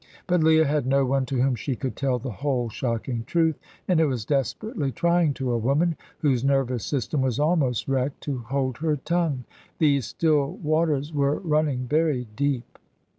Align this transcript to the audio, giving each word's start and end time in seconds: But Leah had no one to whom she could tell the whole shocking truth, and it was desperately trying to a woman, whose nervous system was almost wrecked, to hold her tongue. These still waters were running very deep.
But 0.25 0.41
Leah 0.43 0.65
had 0.65 0.87
no 0.87 1.05
one 1.05 1.27
to 1.27 1.39
whom 1.39 1.53
she 1.53 1.75
could 1.75 1.95
tell 1.95 2.17
the 2.17 2.31
whole 2.31 2.69
shocking 2.71 3.23
truth, 3.25 3.59
and 3.87 3.99
it 3.99 4.07
was 4.07 4.25
desperately 4.25 4.91
trying 4.91 5.35
to 5.35 5.51
a 5.51 5.57
woman, 5.59 5.95
whose 6.21 6.43
nervous 6.43 6.83
system 6.83 7.21
was 7.21 7.37
almost 7.39 7.87
wrecked, 7.87 8.21
to 8.21 8.39
hold 8.39 8.79
her 8.79 8.95
tongue. 8.95 9.43
These 9.77 10.07
still 10.07 10.53
waters 10.53 11.13
were 11.13 11.37
running 11.37 11.85
very 11.87 12.25
deep. 12.35 12.79